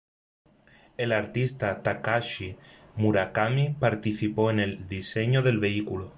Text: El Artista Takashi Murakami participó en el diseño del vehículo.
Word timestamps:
El 0.97 1.11
Artista 1.11 1.83
Takashi 1.83 2.55
Murakami 2.95 3.75
participó 3.79 4.49
en 4.49 4.59
el 4.59 4.87
diseño 4.87 5.43
del 5.43 5.59
vehículo. 5.59 6.09